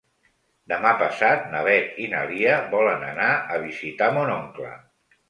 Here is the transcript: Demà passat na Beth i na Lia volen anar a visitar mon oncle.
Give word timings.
Demà 0.71 0.93
passat 1.01 1.43
na 1.51 1.61
Beth 1.67 1.99
i 2.03 2.07
na 2.13 2.21
Lia 2.31 2.55
volen 2.71 3.05
anar 3.11 3.29
a 3.57 3.61
visitar 3.67 4.09
mon 4.17 4.33
oncle. 4.39 4.73